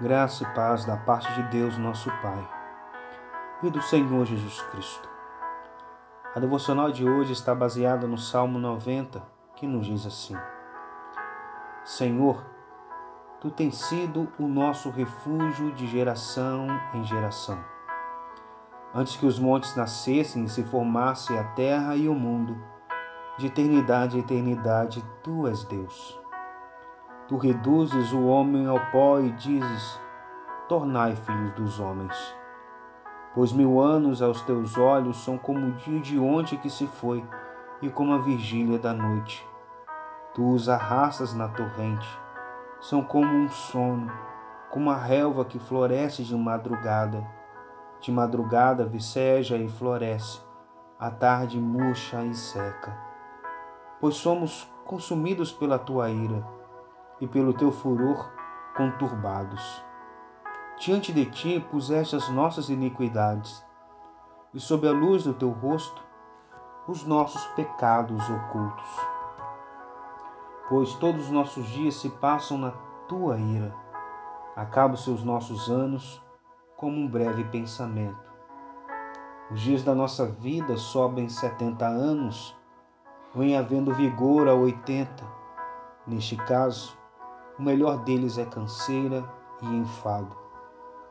Graça 0.00 0.42
e 0.42 0.46
paz 0.56 0.84
da 0.84 0.96
parte 0.96 1.32
de 1.34 1.42
Deus, 1.50 1.78
nosso 1.78 2.10
Pai, 2.20 2.50
e 3.62 3.70
do 3.70 3.80
Senhor 3.80 4.26
Jesus 4.26 4.60
Cristo. 4.62 5.08
A 6.34 6.40
devocional 6.40 6.90
de 6.90 7.08
hoje 7.08 7.32
está 7.32 7.54
baseada 7.54 8.04
no 8.04 8.18
Salmo 8.18 8.58
90, 8.58 9.22
que 9.54 9.68
nos 9.68 9.86
diz 9.86 10.04
assim: 10.04 10.36
Senhor, 11.84 12.44
tu 13.40 13.52
tens 13.52 13.76
sido 13.76 14.26
o 14.36 14.48
nosso 14.48 14.90
refúgio 14.90 15.72
de 15.74 15.86
geração 15.86 16.66
em 16.92 17.04
geração. 17.04 17.64
Antes 18.92 19.16
que 19.16 19.26
os 19.26 19.38
montes 19.38 19.76
nascessem 19.76 20.42
e 20.42 20.48
se 20.48 20.64
formasse 20.64 21.38
a 21.38 21.44
terra 21.52 21.94
e 21.94 22.08
o 22.08 22.14
mundo, 22.16 22.60
de 23.38 23.46
eternidade 23.46 24.16
a 24.16 24.20
eternidade, 24.20 25.04
tu 25.22 25.46
és 25.46 25.62
Deus. 25.62 26.23
Tu 27.26 27.38
reduzes 27.38 28.12
o 28.12 28.26
homem 28.26 28.66
ao 28.66 28.78
pó 28.92 29.18
e 29.18 29.30
dizes: 29.32 29.98
Tornai 30.68 31.16
filhos 31.16 31.54
dos 31.54 31.80
homens. 31.80 32.14
Pois 33.34 33.50
mil 33.50 33.80
anos 33.80 34.20
aos 34.20 34.42
teus 34.42 34.76
olhos 34.76 35.24
são 35.24 35.38
como 35.38 35.68
o 35.68 35.72
dia 35.72 36.00
de 36.00 36.18
ontem 36.18 36.58
que 36.58 36.68
se 36.68 36.86
foi 36.86 37.24
e 37.80 37.88
como 37.88 38.12
a 38.12 38.18
vigília 38.18 38.78
da 38.78 38.92
noite. 38.92 39.46
Tu 40.34 40.46
os 40.46 40.68
arrastas 40.68 41.32
na 41.32 41.48
torrente, 41.48 42.06
são 42.78 43.02
como 43.02 43.32
um 43.32 43.48
sono, 43.48 44.12
como 44.70 44.90
a 44.90 44.96
relva 44.96 45.46
que 45.46 45.58
floresce 45.58 46.22
de 46.22 46.36
madrugada. 46.36 47.26
De 48.02 48.12
madrugada 48.12 48.84
viceja 48.84 49.56
e 49.56 49.66
floresce, 49.66 50.42
à 50.98 51.10
tarde 51.10 51.58
murcha 51.58 52.22
e 52.22 52.34
seca. 52.34 52.94
Pois 53.98 54.16
somos 54.16 54.70
consumidos 54.84 55.50
pela 55.50 55.78
tua 55.78 56.10
ira 56.10 56.44
e 57.24 57.26
pelo 57.26 57.54
teu 57.54 57.72
furor 57.72 58.30
conturbados. 58.76 59.82
Diante 60.78 61.10
de 61.10 61.24
ti 61.24 61.58
puseste 61.70 62.14
as 62.14 62.28
nossas 62.28 62.68
iniquidades, 62.68 63.64
e 64.52 64.60
sob 64.60 64.86
a 64.86 64.92
luz 64.92 65.24
do 65.24 65.32
teu 65.32 65.50
rosto 65.50 66.04
os 66.86 67.04
nossos 67.06 67.42
pecados 67.54 68.22
ocultos. 68.28 68.88
Pois 70.68 70.94
todos 70.96 71.24
os 71.24 71.30
nossos 71.30 71.66
dias 71.68 71.94
se 71.94 72.10
passam 72.10 72.58
na 72.58 72.72
tua 73.08 73.38
ira, 73.38 73.74
acabam 74.54 74.96
seus 74.96 75.24
nossos 75.24 75.70
anos 75.70 76.22
como 76.76 76.98
um 76.98 77.08
breve 77.08 77.44
pensamento. 77.44 78.32
Os 79.50 79.60
dias 79.60 79.82
da 79.82 79.94
nossa 79.94 80.26
vida 80.26 80.76
sobem 80.76 81.28
setenta 81.30 81.86
anos, 81.86 82.54
ou 83.34 83.42
em 83.42 83.56
havendo 83.56 83.94
vigor 83.94 84.46
a 84.46 84.54
oitenta. 84.54 85.24
Neste 86.06 86.36
caso, 86.36 86.98
o 87.58 87.62
melhor 87.62 87.98
deles 87.98 88.36
é 88.36 88.44
canseira 88.44 89.24
e 89.62 89.66
enfado, 89.66 90.36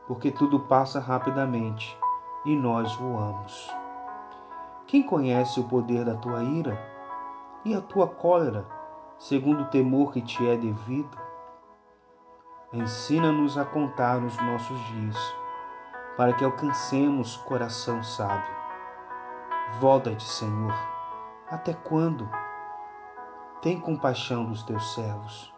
porque 0.08 0.30
tudo 0.30 0.60
passa 0.60 1.00
rapidamente 1.00 1.98
e 2.46 2.56
nós 2.56 2.94
voamos. 2.96 3.74
Quem 4.86 5.04
conhece 5.04 5.60
o 5.60 5.64
poder 5.64 6.04
da 6.04 6.16
tua 6.16 6.44
ira 6.44 6.78
e 7.64 7.74
a 7.74 7.82
tua 7.82 8.08
cólera, 8.08 8.68
segundo 9.18 9.64
o 9.64 9.68
temor 9.68 10.12
que 10.12 10.22
te 10.22 10.46
é 10.46 10.58
devido? 10.58 11.18
Ensina-nos 12.74 13.58
a 13.58 13.64
contar 13.64 14.18
os 14.18 14.36
nossos 14.42 14.80
dias, 14.88 15.36
para 16.18 16.34
que 16.34 16.44
alcancemos 16.44 17.38
coração 17.38 18.04
sábio. 18.04 18.54
Volta-te, 19.80 20.24
Senhor, 20.24 20.74
até 21.50 21.74
quando? 21.74 22.30
Tem 23.62 23.80
compaixão 23.80 24.46
dos 24.46 24.62
teus 24.64 24.94
servos 24.94 25.53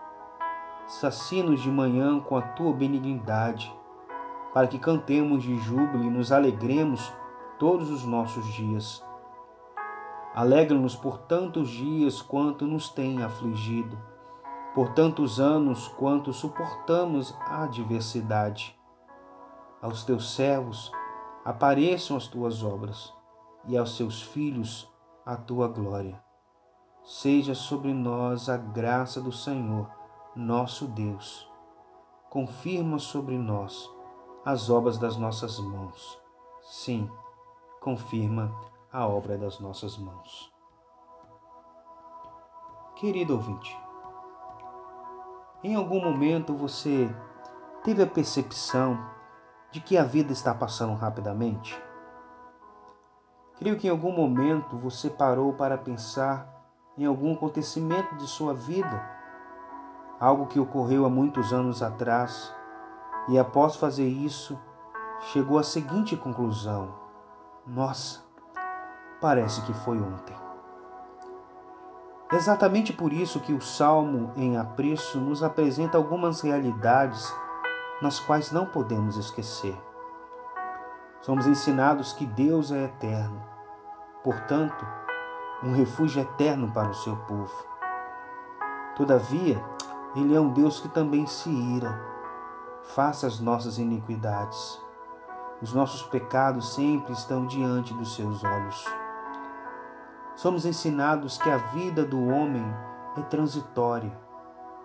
sacia-nos 0.87 1.61
de 1.61 1.71
manhã 1.71 2.19
com 2.19 2.37
a 2.37 2.41
tua 2.41 2.71
benignidade, 2.73 3.73
para 4.53 4.67
que 4.67 4.79
cantemos 4.79 5.43
de 5.43 5.57
júbilo 5.57 6.03
e 6.03 6.09
nos 6.09 6.31
alegremos 6.31 7.11
todos 7.57 7.89
os 7.89 8.05
nossos 8.05 8.45
dias. 8.53 9.03
Alegra-nos 10.33 10.95
por 10.95 11.17
tantos 11.17 11.69
dias 11.69 12.21
quanto 12.21 12.65
nos 12.65 12.89
tem 12.89 13.23
afligido, 13.23 13.97
por 14.73 14.89
tantos 14.89 15.39
anos 15.39 15.87
quanto 15.87 16.33
suportamos 16.33 17.33
a 17.39 17.63
adversidade. 17.63 18.77
Aos 19.81 20.03
teus 20.03 20.35
servos 20.35 20.91
apareçam 21.43 22.17
as 22.17 22.27
tuas 22.27 22.63
obras, 22.63 23.13
e 23.67 23.77
aos 23.77 23.95
seus 23.95 24.21
filhos 24.21 24.91
a 25.25 25.35
tua 25.35 25.67
glória. 25.67 26.21
Seja 27.03 27.55
sobre 27.55 27.93
nós 27.93 28.49
a 28.49 28.57
graça 28.57 29.21
do 29.21 29.31
Senhor 29.31 29.89
nosso 30.35 30.85
Deus, 30.87 31.49
confirma 32.29 32.99
sobre 32.99 33.37
nós 33.37 33.89
as 34.43 34.69
obras 34.69 34.97
das 34.97 35.15
nossas 35.15 35.57
mãos. 35.59 36.21
Sim, 36.61 37.09
confirma 37.79 38.53
a 38.91 39.07
obra 39.07 39.37
das 39.37 39.61
nossas 39.61 39.97
mãos. 39.97 40.53
Querido 42.97 43.35
ouvinte, 43.35 43.77
em 45.63 45.75
algum 45.75 46.01
momento 46.01 46.53
você 46.53 47.09
teve 47.83 48.03
a 48.03 48.07
percepção 48.07 48.99
de 49.71 49.79
que 49.79 49.97
a 49.97 50.03
vida 50.03 50.33
está 50.33 50.53
passando 50.53 50.95
rapidamente? 50.95 51.81
Creio 53.57 53.77
que 53.77 53.87
em 53.87 53.91
algum 53.91 54.11
momento 54.11 54.77
você 54.77 55.09
parou 55.09 55.53
para 55.53 55.77
pensar 55.77 56.53
em 56.97 57.05
algum 57.05 57.33
acontecimento 57.35 58.15
de 58.17 58.27
sua 58.27 58.53
vida 58.53 59.14
algo 60.19 60.47
que 60.47 60.59
ocorreu 60.59 61.05
há 61.05 61.09
muitos 61.09 61.53
anos 61.53 61.81
atrás, 61.81 62.53
e 63.27 63.39
após 63.39 63.75
fazer 63.75 64.07
isso, 64.07 64.57
chegou 65.31 65.57
à 65.57 65.63
seguinte 65.63 66.15
conclusão: 66.15 66.93
Nossa, 67.65 68.23
parece 69.19 69.61
que 69.63 69.73
foi 69.73 69.99
ontem. 69.99 70.35
Exatamente 72.31 72.91
por 72.91 73.13
isso 73.13 73.39
que 73.39 73.53
o 73.53 73.61
Salmo 73.61 74.31
em 74.35 74.57
apreço 74.57 75.19
nos 75.19 75.43
apresenta 75.43 75.97
algumas 75.97 76.41
realidades 76.41 77.33
nas 78.01 78.19
quais 78.19 78.51
não 78.51 78.65
podemos 78.65 79.15
esquecer. 79.15 79.77
Somos 81.21 81.47
ensinados 81.47 82.13
que 82.13 82.25
Deus 82.25 82.71
é 82.71 82.85
eterno, 82.85 83.41
portanto, 84.23 84.85
um 85.63 85.73
refúgio 85.73 86.21
eterno 86.21 86.71
para 86.71 86.89
o 86.89 86.93
seu 86.93 87.15
povo. 87.15 87.53
Todavia, 88.95 89.63
ele 90.15 90.33
é 90.33 90.39
um 90.39 90.53
Deus 90.53 90.79
que 90.79 90.87
também 90.87 91.27
se 91.27 91.49
ira, 91.49 91.99
face 92.83 93.25
as 93.25 93.39
nossas 93.39 93.77
iniquidades. 93.77 94.81
Os 95.61 95.73
nossos 95.73 96.03
pecados 96.03 96.73
sempre 96.73 97.11
estão 97.13 97.45
diante 97.45 97.93
dos 97.93 98.15
seus 98.15 98.43
olhos. 98.43 98.85
Somos 100.35 100.65
ensinados 100.65 101.37
que 101.37 101.49
a 101.49 101.57
vida 101.57 102.05
do 102.05 102.21
homem 102.27 102.65
é 103.17 103.21
transitória, 103.23 104.11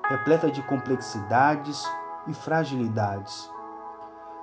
repleta 0.08 0.50
de 0.50 0.62
complexidades 0.62 1.84
e 2.26 2.34
fragilidades. 2.34 3.50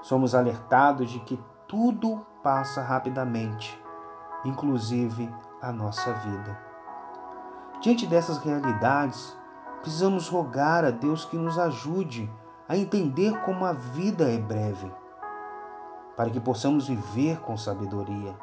Somos 0.02 0.36
alertados 0.36 1.10
de 1.10 1.20
que 1.22 1.42
tudo 1.68 2.26
passa 2.42 2.82
rapidamente, 2.82 3.82
inclusive 4.46 5.34
a 5.62 5.72
nossa 5.72 6.14
vida. 6.14 6.58
Diante 7.82 8.06
dessas 8.08 8.38
realidades, 8.38 9.38
Precisamos 9.82 10.28
rogar 10.28 10.84
a 10.84 10.92
Deus 10.92 11.26
que 11.26 11.38
nos 11.38 11.58
ajude 11.58 12.30
a 12.68 12.76
entender 12.76 13.40
como 13.42 13.66
a 13.66 13.74
vida 13.74 14.30
é 14.30 14.38
breve, 14.38 14.92
para 16.16 16.30
que 16.30 16.40
possamos 16.40 16.88
viver 16.88 17.40
com 17.40 17.56
sabedoria. 17.56 18.36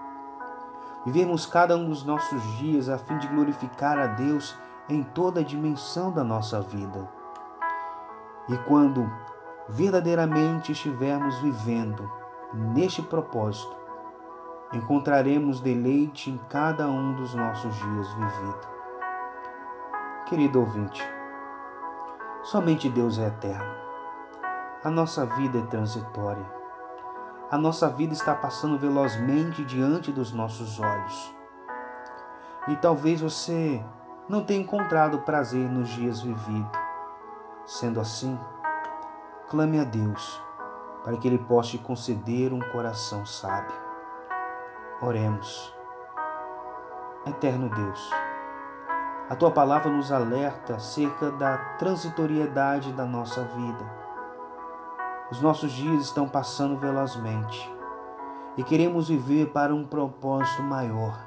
Vivermos 1.05 1.45
cada 1.45 1.77
um 1.77 1.89
dos 1.89 2.05
nossos 2.05 2.43
dias 2.57 2.89
a 2.89 2.97
fim 2.97 3.19
de 3.19 3.27
glorificar 3.27 3.99
a 3.99 4.07
Deus 4.07 4.57
em 4.89 5.03
toda 5.03 5.41
a 5.41 5.45
dimensão 5.45 6.11
da 6.11 6.25
nossa 6.25 6.61
vida. 6.63 7.07
E 8.49 8.57
quando 8.59 9.11
verdadeiramente 9.69 10.73
estivermos 10.73 11.39
vivendo 11.41 12.11
neste 12.55 13.03
propósito, 13.03 13.75
encontraremos 14.73 15.61
deleite 15.61 16.31
em 16.31 16.39
cada 16.49 16.89
um 16.89 17.15
dos 17.15 17.35
nossos 17.35 17.75
dias 17.75 18.09
vividos. 18.15 18.69
Querido 20.27 20.61
ouvinte, 20.61 21.03
Somente 22.45 22.91
Deus 22.91 23.19
é 23.19 23.29
eterno. 23.29 23.75
A 24.85 24.91
nossa 24.91 25.25
vida 25.25 25.61
é 25.61 25.63
transitória. 25.63 26.45
A 27.51 27.57
nossa 27.57 27.89
vida 27.89 28.13
está 28.13 28.35
passando 28.35 28.79
velozmente 28.79 29.65
diante 29.65 30.13
dos 30.13 30.31
nossos 30.31 30.79
olhos. 30.79 31.35
E 32.69 32.77
talvez 32.77 33.23
você 33.23 33.83
não 34.29 34.45
tenha 34.45 34.61
encontrado 34.61 35.23
prazer 35.23 35.67
nos 35.71 35.89
dias 35.89 36.21
vividos. 36.21 36.79
Sendo 37.65 37.99
assim, 37.99 38.39
clame 39.49 39.81
a 39.81 39.85
Deus 39.85 40.39
para 41.03 41.17
que 41.17 41.27
Ele 41.27 41.39
possa 41.39 41.71
te 41.71 41.79
conceder 41.79 42.53
um 42.53 42.61
coração 42.61 43.25
sábio. 43.25 43.75
Oremos. 45.01 45.75
Eterno 47.25 47.71
Deus, 47.71 48.11
a 49.29 49.35
tua 49.35 49.51
palavra 49.51 49.91
nos 49.91 50.13
alerta 50.13 50.75
acerca 50.75 51.31
da 51.31 51.57
transitoriedade 51.79 52.93
da 52.93 53.07
nossa 53.07 53.43
vida. 53.43 54.05
Os 55.31 55.41
nossos 55.41 55.73
dias 55.73 56.03
estão 56.03 56.29
passando 56.29 56.79
velozmente 56.79 57.73
e 58.57 58.63
queremos 58.63 59.09
viver 59.09 59.47
para 59.47 59.75
um 59.75 59.87
propósito 59.87 60.63
maior, 60.63 61.19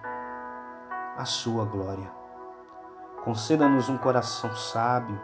a 1.18 1.26
Sua 1.26 1.66
glória. 1.66 2.10
Conceda-nos 3.24 3.90
um 3.90 3.98
coração 3.98 4.56
sábio, 4.56 5.20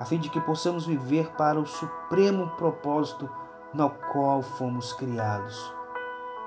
a 0.00 0.04
fim 0.04 0.18
de 0.18 0.30
que 0.30 0.40
possamos 0.40 0.86
viver 0.86 1.30
para 1.32 1.60
o 1.60 1.66
supremo 1.66 2.48
propósito 2.56 3.30
no 3.74 3.90
qual 4.12 4.40
fomos 4.40 4.94
criados. 4.94 5.74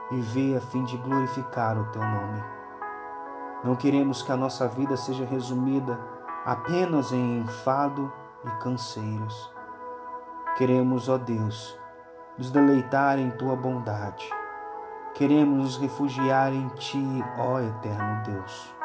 Viver 0.09 0.57
a 0.57 0.61
fim 0.61 0.83
de 0.83 0.97
glorificar 0.97 1.77
o 1.77 1.85
Teu 1.91 2.01
nome. 2.01 2.60
Não 3.63 3.75
queremos 3.75 4.23
que 4.23 4.31
a 4.31 4.37
nossa 4.37 4.67
vida 4.67 4.97
seja 4.97 5.23
resumida 5.23 5.99
apenas 6.45 7.11
em 7.11 7.39
enfado 7.39 8.11
e 8.43 8.49
canseiros. 8.63 9.53
Queremos, 10.57 11.07
ó 11.07 11.17
Deus, 11.17 11.77
nos 12.37 12.49
deleitar 12.49 13.19
em 13.19 13.29
tua 13.31 13.55
bondade. 13.55 14.27
Queremos 15.13 15.57
nos 15.57 15.77
refugiar 15.77 16.51
em 16.53 16.67
ti, 16.69 17.23
ó 17.37 17.59
eterno 17.59 18.23
Deus. 18.23 18.75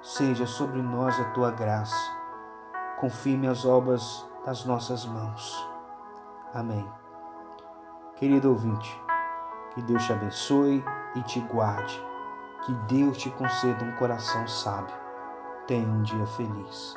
Seja 0.00 0.46
sobre 0.46 0.80
nós 0.80 1.20
a 1.20 1.24
tua 1.32 1.50
graça. 1.50 2.16
Confirme 2.98 3.46
as 3.46 3.64
obras 3.64 4.26
das 4.46 4.64
nossas 4.64 5.04
mãos. 5.04 5.68
Amém. 6.54 6.88
Querido 8.16 8.50
ouvinte, 8.50 9.02
que 9.74 9.82
Deus 9.82 10.04
te 10.04 10.12
abençoe 10.12 10.82
e 11.14 11.22
te 11.22 11.40
guarde. 11.40 12.07
Que 12.64 12.74
Deus 12.88 13.16
te 13.18 13.30
conceda 13.30 13.84
um 13.84 13.92
coração 13.92 14.46
sábio. 14.46 14.94
Tenha 15.66 15.88
um 15.88 16.02
dia 16.02 16.26
feliz. 16.26 16.94